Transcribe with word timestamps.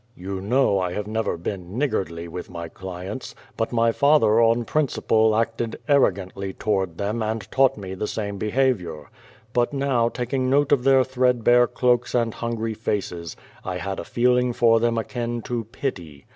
You 0.15 0.41
know 0.41 0.79
I 0.79 0.93
have 0.93 1.05
never 1.05 1.37
been 1.37 1.77
niggardly 1.77 2.27
with 2.27 2.49
my 2.49 2.67
clients. 2.69 3.35
But 3.55 3.71
my 3.71 3.91
father 3.91 4.41
on 4.41 4.65
principle 4.65 5.35
acted 5.35 5.77
arrogantly 5.87 6.53
toward 6.53 6.97
them 6.97 7.21
and 7.21 7.43
taught 7.51 7.77
me 7.77 7.93
the 7.93 8.07
same 8.07 8.39
behavior. 8.39 9.11
But 9.53 9.73
now 9.73 10.09
taking 10.09 10.49
note 10.49 10.71
of 10.71 10.85
their 10.85 11.03
thread 11.03 11.43
bare 11.43 11.67
cloaks 11.67 12.15
and 12.15 12.33
hungry 12.33 12.73
faces, 12.73 13.35
I 13.63 13.77
had 13.77 13.99
a 13.99 14.03
feeling 14.03 14.53
for 14.53 14.79
them 14.79 14.97
akin 14.97 15.43
to 15.43 15.65
pity. 15.65 16.25